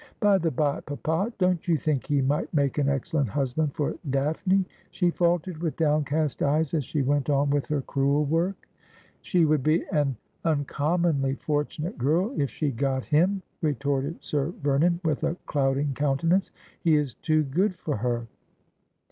[0.19, 4.65] By the bye, papa, don't you think he might make an excellent husband for Daphne?'
[4.89, 8.67] she faltered, with downcast eyes, as she went on with her crewel work.'
[9.21, 15.23] She would be an uncommonly fortunate girl if she got him,' retorted Sir Vernon, with
[15.23, 16.49] a clouding countenance;'
[16.83, 18.25] he is too good for her.'